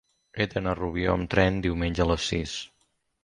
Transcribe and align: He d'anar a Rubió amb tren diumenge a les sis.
He 0.37 0.45
d'anar 0.53 0.71
a 0.71 0.77
Rubió 0.77 1.11
amb 1.17 1.29
tren 1.35 1.59
diumenge 1.67 2.03
a 2.05 2.07
les 2.13 2.25
sis. 2.31 2.57